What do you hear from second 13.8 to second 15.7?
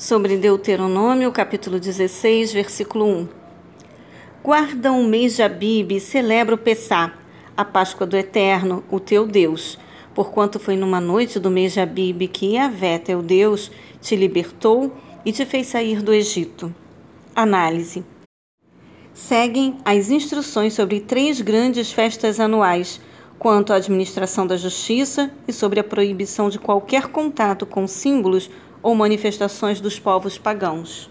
te libertou e te fez